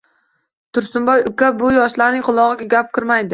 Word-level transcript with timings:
Tursunboy 0.77 1.21
uka, 1.31 1.51
bu 1.59 1.69
yoshlarning 1.75 2.25
qulog‘iga 2.31 2.71
gap 2.75 2.91
kirmaydi 2.99 3.29